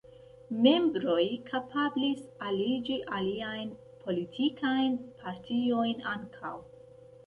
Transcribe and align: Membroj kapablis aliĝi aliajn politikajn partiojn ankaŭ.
Membroj 0.67 1.25
kapablis 1.49 2.25
aliĝi 2.49 2.99
aliajn 3.19 3.71
politikajn 4.03 5.01
partiojn 5.23 6.07
ankaŭ. 6.19 6.61